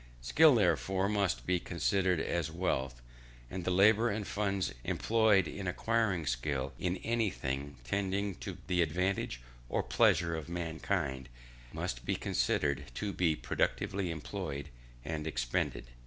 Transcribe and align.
Skill, 0.21 0.55
therefore, 0.55 1.07
must 1.07 1.45
be 1.45 1.59
considered 1.59 2.19
as 2.19 2.49
wealth; 2.49 3.03
and 3.51 3.63
the 3.63 3.69
labour 3.69 4.09
and 4.09 4.25
funds 4.25 4.73
employed 4.83 5.47
in 5.47 5.67
acquiring 5.67 6.25
skill 6.25 6.73
in 6.79 6.97
anything 7.03 7.75
tending 7.83 8.33
to 8.33 8.57
the 8.65 8.81
advantage 8.81 9.41
or 9.69 9.83
pleasure 9.83 10.35
of 10.35 10.49
mankind, 10.49 11.29
must 11.71 12.03
be 12.03 12.15
considered 12.15 12.85
to 12.95 13.13
be 13.13 13.35
productively 13.35 14.09
employed 14.09 14.69
and 15.05 15.27
expended. 15.27 15.85